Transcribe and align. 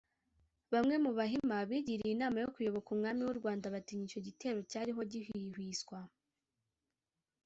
bamwe 0.73 0.95
mu 1.03 1.11
bahima 1.17 1.57
bigiriye 1.69 2.11
inama 2.15 2.37
yo 2.43 2.49
kuyoboka 2.53 2.87
umwami 2.95 3.21
w’u 3.27 3.37
Rwanda 3.39 3.73
batinya 3.75 4.03
icyo 4.09 4.21
gitero 4.27 4.59
cyariho 4.71 5.01
gihwihwiswa 5.11 5.99